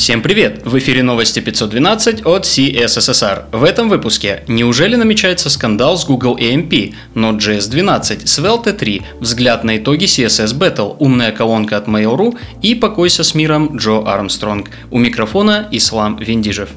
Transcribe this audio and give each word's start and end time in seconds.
Всем 0.00 0.22
привет! 0.22 0.62
В 0.64 0.78
эфире 0.78 1.02
новости 1.02 1.40
512 1.40 2.24
от 2.24 2.44
CSSSR. 2.44 3.54
В 3.54 3.62
этом 3.62 3.90
выпуске 3.90 4.44
неужели 4.48 4.96
намечается 4.96 5.50
скандал 5.50 5.98
с 5.98 6.06
Google 6.06 6.38
AMP, 6.38 6.94
Node.js 7.14 7.68
12, 7.68 8.22
Svelte 8.22 8.72
3, 8.72 9.02
взгляд 9.20 9.62
на 9.62 9.76
итоги 9.76 10.06
CSS 10.06 10.58
Battle, 10.58 10.96
умная 10.98 11.32
колонка 11.32 11.76
от 11.76 11.86
Mail.ru 11.86 12.34
и 12.62 12.74
покойся 12.74 13.22
с 13.22 13.34
миром 13.34 13.76
Джо 13.76 13.98
Армстронг. 14.06 14.70
У 14.90 14.98
микрофона 14.98 15.68
Ислам 15.70 16.16
Виндижев. 16.16 16.70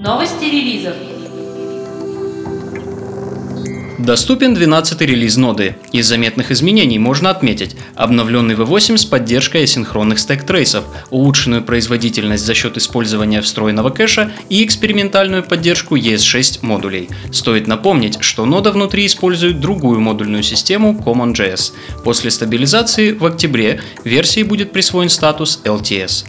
Новости 0.00 0.46
релизов. 0.46 0.94
Доступен 4.04 4.54
12-й 4.54 5.06
релиз 5.06 5.38
ноды. 5.38 5.76
Из 5.90 6.06
заметных 6.06 6.50
изменений 6.50 6.98
можно 6.98 7.30
отметить 7.30 7.74
обновленный 7.94 8.54
V8 8.54 8.98
с 8.98 9.06
поддержкой 9.06 9.64
асинхронных 9.64 10.18
стек-трейсов, 10.18 10.84
улучшенную 11.08 11.62
производительность 11.62 12.44
за 12.44 12.52
счет 12.52 12.76
использования 12.76 13.40
встроенного 13.40 13.88
кэша 13.88 14.30
и 14.50 14.62
экспериментальную 14.62 15.42
поддержку 15.42 15.96
ES6 15.96 16.58
модулей. 16.60 17.08
Стоит 17.32 17.66
напомнить, 17.66 18.18
что 18.20 18.44
нода 18.44 18.72
внутри 18.72 19.06
использует 19.06 19.60
другую 19.60 20.00
модульную 20.00 20.42
систему 20.42 21.02
CommonJS. 21.02 21.72
После 22.04 22.30
стабилизации 22.30 23.12
в 23.12 23.24
октябре 23.24 23.80
версии 24.04 24.42
будет 24.42 24.70
присвоен 24.72 25.08
статус 25.08 25.62
LTS. 25.64 26.26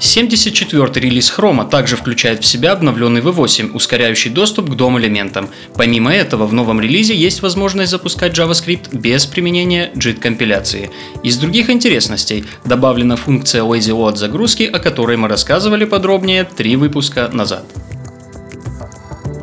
74-й 0.00 1.00
релиз 1.00 1.32
Chrome 1.36 1.68
также 1.68 1.96
включает 1.96 2.42
в 2.42 2.46
себя 2.46 2.72
обновленный 2.72 3.20
V8, 3.20 3.72
ускоряющий 3.72 4.30
доступ 4.30 4.70
к 4.70 4.74
DOM-элементам. 4.74 5.50
Помимо 5.76 6.10
этого, 6.12 6.46
в 6.46 6.54
новом 6.54 6.80
релизе 6.80 7.14
есть 7.14 7.42
возможность 7.42 7.90
запускать 7.90 8.32
JavaScript 8.32 8.96
без 8.96 9.26
применения 9.26 9.90
JIT-компиляции. 9.94 10.90
Из 11.22 11.36
других 11.36 11.68
интересностей 11.68 12.46
добавлена 12.64 13.16
функция 13.16 13.62
Lazy 13.62 13.94
Load 13.94 14.16
загрузки, 14.16 14.62
о 14.62 14.78
которой 14.78 15.18
мы 15.18 15.28
рассказывали 15.28 15.84
подробнее 15.84 16.44
три 16.44 16.76
выпуска 16.76 17.28
назад. 17.30 17.66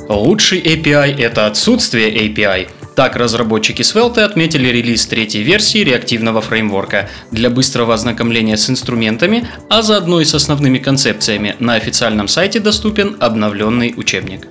Лучший 0.09 0.59
API– 0.61 1.17
это 1.19 1.45
отсутствие 1.45 2.27
API. 2.27 2.69
Так, 2.97 3.15
разработчики 3.15 3.83
Svelte 3.83 4.21
отметили 4.21 4.69
релиз 4.69 5.05
третьей 5.05 5.43
версии 5.43 5.83
реактивного 5.83 6.41
фреймворка 6.41 7.07
для 7.29 7.51
быстрого 7.51 7.93
ознакомления 7.93 8.57
с 8.57 8.71
инструментами, 8.71 9.47
а 9.69 9.83
заодно 9.83 10.19
и 10.19 10.25
с 10.25 10.33
основными 10.33 10.79
концепциями 10.79 11.55
на 11.59 11.75
официальном 11.75 12.27
сайте 12.27 12.59
доступен 12.59 13.15
обновленный 13.19 13.93
учебник. 13.95 14.47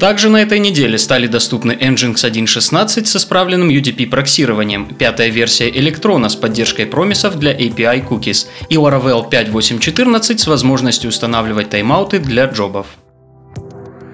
Также 0.00 0.30
на 0.30 0.42
этой 0.42 0.58
неделе 0.58 0.98
стали 0.98 1.28
доступны 1.28 1.70
Nginx 1.70 2.16
1.16 2.16 3.04
с 3.04 3.14
исправленным 3.14 3.68
UDP-проксированием, 3.70 4.96
пятая 4.96 5.28
версия 5.28 5.70
Electron 5.70 6.28
с 6.28 6.34
поддержкой 6.34 6.86
промисов 6.86 7.38
для 7.38 7.52
API 7.56 8.04
Cookies 8.08 8.48
и 8.68 8.74
Laravel 8.74 9.30
5.8.14 9.30 10.38
с 10.38 10.46
возможностью 10.48 11.10
устанавливать 11.10 11.70
таймауты 11.70 12.18
для 12.18 12.46
джобов. 12.46 12.88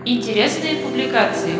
Интересные 0.04 0.76
публикации. 0.76 1.54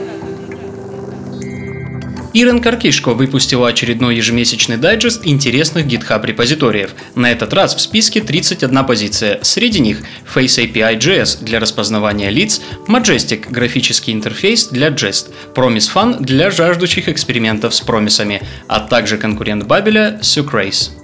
Ирен 2.35 2.61
Каркишко 2.61 3.12
выпустила 3.12 3.69
очередной 3.69 4.17
ежемесячный 4.17 4.79
дайджест 4.79 5.27
интересных 5.27 5.87
GitHub 5.87 6.25
репозиториев. 6.27 6.95
На 7.15 7.31
этот 7.31 7.53
раз 7.53 7.75
в 7.75 7.81
списке 7.81 8.20
31 8.20 8.85
позиция. 8.85 9.39
Среди 9.43 9.81
них 9.81 9.98
Face 10.35 10.59
API 10.59 10.98
JS 10.98 11.45
для 11.45 11.61
распознавания 11.61 12.31
лиц, 12.31 12.61
Majestic– 12.89 13.47
графический 13.51 14.13
интерфейс 14.13 14.69
для 14.69 14.89
Jest, 14.89 15.31
Promise 15.55 15.93
Fun 15.95 16.20
для 16.20 16.51
жаждущих 16.51 17.09
экспериментов 17.09 17.75
с 17.75 17.81
промисами, 17.81 18.43
а 18.67 18.81
также 18.81 19.19
конкурент 19.19 19.65
Бабеля 19.65 20.19
Sucrase. 20.23 21.02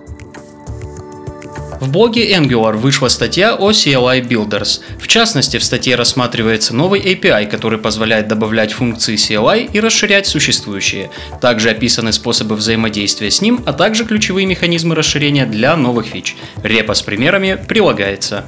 В 1.80 1.90
блоге 1.92 2.32
Angular 2.34 2.76
вышла 2.76 3.08
статья 3.08 3.54
о 3.54 3.70
CLI 3.70 4.26
Builders. 4.26 4.80
В 4.98 5.06
частности, 5.06 5.58
в 5.58 5.64
статье 5.64 5.94
рассматривается 5.94 6.74
новый 6.74 7.00
API, 7.00 7.46
который 7.46 7.78
позволяет 7.78 8.26
добавлять 8.26 8.72
функции 8.72 9.14
CLI 9.14 9.70
и 9.72 9.78
расширять 9.78 10.26
существующие. 10.26 11.10
Также 11.40 11.70
описаны 11.70 12.12
способы 12.12 12.56
взаимодействия 12.56 13.30
с 13.30 13.40
ним, 13.40 13.62
а 13.64 13.72
также 13.72 14.04
ключевые 14.04 14.46
механизмы 14.46 14.96
расширения 14.96 15.46
для 15.46 15.76
новых 15.76 16.06
фич. 16.06 16.36
Репа 16.64 16.94
с 16.94 17.02
примерами 17.02 17.56
прилагается. 17.68 18.44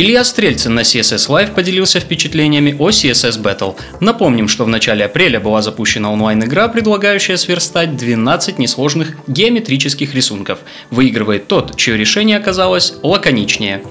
Илья 0.00 0.24
Стрельцин 0.24 0.74
на 0.76 0.80
CSS 0.80 1.28
Live 1.28 1.52
поделился 1.52 2.00
впечатлениями 2.00 2.74
о 2.78 2.88
CSS 2.88 3.38
Battle. 3.42 3.76
Напомним, 4.00 4.48
что 4.48 4.64
в 4.64 4.68
начале 4.68 5.04
апреля 5.04 5.40
была 5.40 5.60
запущена 5.60 6.10
онлайн-игра, 6.10 6.68
предлагающая 6.68 7.36
сверстать 7.36 7.98
12 7.98 8.58
несложных 8.58 9.14
геометрических 9.26 10.14
рисунков. 10.14 10.60
Выигрывает 10.90 11.48
тот, 11.48 11.76
чье 11.76 11.98
решение 11.98 12.38
оказалось 12.38 12.94
лаконичнее. 13.02 13.82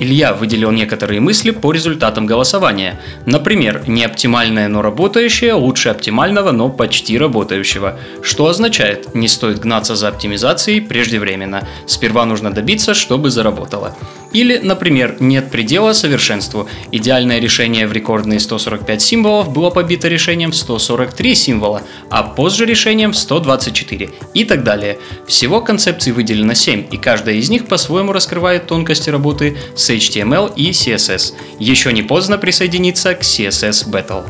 Илья 0.00 0.34
выделил 0.34 0.72
некоторые 0.72 1.20
мысли 1.20 1.52
по 1.52 1.70
результатам 1.70 2.26
голосования. 2.26 3.00
Например, 3.24 3.84
неоптимальное, 3.86 4.66
но 4.66 4.82
работающее 4.82 5.52
лучше 5.52 5.90
оптимального, 5.90 6.50
но 6.50 6.70
почти 6.70 7.16
работающего. 7.16 8.00
Что 8.20 8.48
означает, 8.48 9.14
не 9.14 9.28
стоит 9.28 9.60
гнаться 9.60 9.94
за 9.94 10.08
оптимизацией 10.08 10.80
преждевременно. 10.80 11.68
Сперва 11.86 12.24
нужно 12.24 12.52
добиться, 12.52 12.94
чтобы 12.94 13.30
заработало. 13.30 13.96
Или, 14.32 14.58
например, 14.58 15.16
нет 15.20 15.50
предела 15.50 15.92
совершенству. 15.92 16.68
Идеальное 16.90 17.38
решение 17.38 17.86
в 17.86 17.92
рекордные 17.92 18.40
145 18.40 19.02
символов 19.02 19.52
было 19.52 19.70
побито 19.70 20.08
решением 20.08 20.52
в 20.52 20.56
143 20.56 21.34
символа, 21.34 21.82
а 22.10 22.22
позже 22.22 22.64
решением 22.64 23.12
в 23.12 23.16
124 23.16 24.10
и 24.34 24.44
так 24.44 24.64
далее. 24.64 24.98
Всего 25.26 25.60
концепций 25.60 26.12
выделено 26.12 26.54
7, 26.54 26.86
и 26.90 26.96
каждая 26.96 27.36
из 27.36 27.50
них 27.50 27.66
по-своему 27.66 28.12
раскрывает 28.12 28.66
тонкости 28.66 29.10
работы 29.10 29.56
с 29.76 29.90
HTML 29.90 30.52
и 30.54 30.70
CSS. 30.70 31.34
Еще 31.58 31.92
не 31.92 32.02
поздно 32.02 32.38
присоединиться 32.38 33.14
к 33.14 33.20
CSS 33.20 33.88
Battle. 33.90 34.24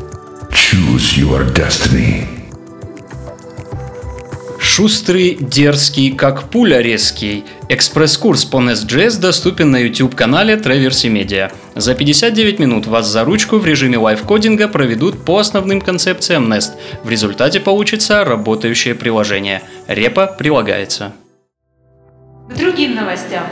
Choose 0.51 1.17
your 1.17 1.51
destiny. 1.53 2.42
Шустрый, 4.75 5.37
дерзкий, 5.39 6.09
как 6.13 6.49
пуля 6.49 6.81
резкий. 6.81 7.45
Экспресс-курс 7.69 8.43
по 8.45 8.57
Nest.js 8.57 9.21
доступен 9.21 9.69
на 9.69 9.77
YouTube-канале 9.77 10.55
Traverse 10.55 11.13
Media. 11.13 11.51
За 11.75 11.93
59 11.93 12.57
минут 12.57 12.87
вас 12.87 13.05
за 13.05 13.23
ручку 13.23 13.59
в 13.59 13.67
режиме 13.67 13.99
лайфкодинга 13.99 14.67
проведут 14.67 15.25
по 15.25 15.37
основным 15.37 15.79
концепциям 15.79 16.51
Nest. 16.51 16.71
В 17.03 17.09
результате 17.11 17.59
получится 17.59 18.23
работающее 18.23 18.95
приложение. 18.95 19.61
Репа 19.87 20.25
прилагается. 20.25 21.13
К 22.49 22.57
другим 22.57 22.95
новостям. 22.95 23.43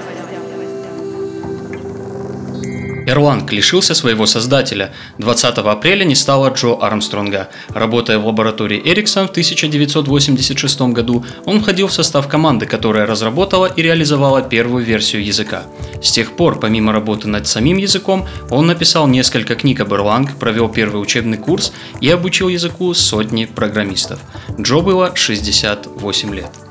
Erlang 3.07 3.50
лишился 3.50 3.94
своего 3.94 4.25
создателя. 4.25 4.94
20 5.17 5.57
апреля 5.57 6.03
не 6.03 6.16
стало 6.16 6.50
Джо 6.50 6.78
Армстронга. 6.79 7.50
Работая 7.69 8.19
в 8.19 8.28
лаборатории 8.28 8.81
Ericsson 8.81 9.28
в 9.28 9.31
1986 9.31 10.81
году, 10.94 11.25
он 11.45 11.62
входил 11.62 11.88
в 11.88 11.94
состав 11.94 12.28
команды, 12.28 12.66
которая 12.66 13.06
разработала 13.06 13.66
и 13.66 13.81
реализовала 13.81 14.41
первую 14.41 14.85
версию 14.85 15.25
языка. 15.25 15.63
С 16.01 16.12
тех 16.12 16.35
пор, 16.35 16.59
помимо 16.59 16.91
работы 16.91 17.28
над 17.28 17.47
самим 17.47 17.78
языком, 17.78 18.28
он 18.50 18.67
написал 18.67 19.07
несколько 19.07 19.56
книг 19.56 19.79
об 19.79 19.94
Erlang, 19.94 20.29
провел 20.39 20.69
первый 20.69 21.01
учебный 21.01 21.38
курс 21.38 21.73
и 22.00 22.09
обучил 22.09 22.50
языку 22.50 22.94
сотни 22.94 23.45
программистов. 23.45 24.19
Джо 24.59 24.81
было 24.81 25.12
68 25.16 26.35
лет. 26.35 26.70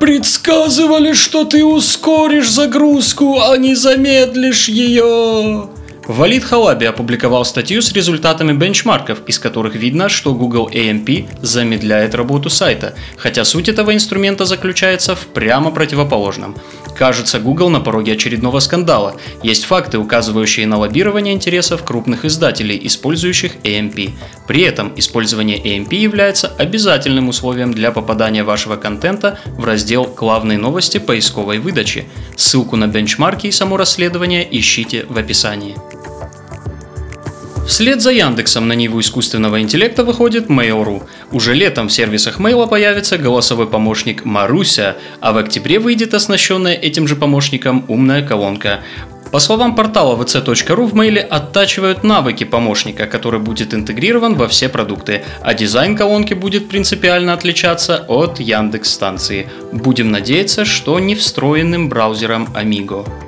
Предсказывали, 0.00 1.12
что 1.12 1.44
ты 1.44 1.64
ускоришь 1.64 2.50
загрузку, 2.50 3.40
а 3.40 3.56
не 3.56 3.74
замедлишь 3.74 4.68
ее. 4.68 5.68
Валид 6.08 6.42
Халаби 6.42 6.86
опубликовал 6.86 7.44
статью 7.44 7.82
с 7.82 7.92
результатами 7.92 8.54
бенчмарков, 8.54 9.18
из 9.26 9.38
которых 9.38 9.74
видно, 9.74 10.08
что 10.08 10.34
Google 10.34 10.70
AMP 10.72 11.28
замедляет 11.42 12.14
работу 12.14 12.48
сайта, 12.48 12.94
хотя 13.18 13.44
суть 13.44 13.68
этого 13.68 13.94
инструмента 13.94 14.46
заключается 14.46 15.14
в 15.14 15.26
прямо 15.26 15.70
противоположном. 15.70 16.56
Кажется, 16.98 17.38
Google 17.38 17.70
на 17.70 17.78
пороге 17.78 18.14
очередного 18.14 18.58
скандала. 18.58 19.14
Есть 19.44 19.66
факты, 19.66 19.98
указывающие 19.98 20.66
на 20.66 20.78
лоббирование 20.78 21.32
интересов 21.32 21.84
крупных 21.84 22.24
издателей, 22.24 22.76
использующих 22.82 23.54
AMP. 23.62 24.10
При 24.48 24.62
этом 24.62 24.92
использование 24.96 25.58
AMP 25.58 25.94
является 25.94 26.48
обязательным 26.48 27.28
условием 27.28 27.72
для 27.72 27.92
попадания 27.92 28.42
вашего 28.42 28.74
контента 28.74 29.38
в 29.46 29.64
раздел 29.64 30.12
«Главные 30.16 30.58
новости 30.58 30.98
поисковой 30.98 31.60
выдачи». 31.60 32.08
Ссылку 32.36 32.74
на 32.74 32.88
бенчмарки 32.88 33.46
и 33.46 33.52
само 33.52 33.76
расследование 33.76 34.46
ищите 34.50 35.06
в 35.08 35.16
описании. 35.18 35.76
Вслед 37.68 38.00
за 38.00 38.12
Яндексом 38.12 38.66
на 38.66 38.72
Ниву 38.72 38.98
искусственного 38.98 39.60
интеллекта 39.60 40.02
выходит 40.02 40.46
Mail.ru. 40.46 41.02
Уже 41.32 41.52
летом 41.52 41.88
в 41.88 41.92
сервисах 41.92 42.40
Mail 42.40 42.66
появится 42.66 43.18
голосовой 43.18 43.66
помощник 43.66 44.24
Маруся, 44.24 44.96
а 45.20 45.32
в 45.32 45.36
октябре 45.36 45.78
выйдет 45.78 46.14
оснащенная 46.14 46.72
этим 46.72 47.06
же 47.06 47.14
помощником 47.14 47.84
умная 47.88 48.26
колонка. 48.26 48.80
По 49.30 49.38
словам 49.38 49.74
портала 49.74 50.16
vc.ru, 50.16 50.86
в 50.86 50.94
мейле 50.94 51.20
оттачивают 51.20 52.04
навыки 52.04 52.44
помощника, 52.44 53.06
который 53.06 53.38
будет 53.38 53.74
интегрирован 53.74 54.34
во 54.34 54.48
все 54.48 54.70
продукты, 54.70 55.22
а 55.42 55.52
дизайн 55.52 55.94
колонки 55.94 56.32
будет 56.32 56.70
принципиально 56.70 57.34
отличаться 57.34 58.02
от 58.08 58.40
Яндекс 58.40 58.90
станции. 58.90 59.46
Будем 59.72 60.10
надеяться, 60.10 60.64
что 60.64 60.98
не 60.98 61.14
встроенным 61.14 61.90
браузером 61.90 62.48
Amigo. 62.54 63.27